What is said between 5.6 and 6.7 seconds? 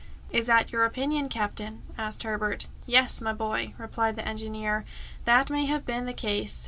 have been the case.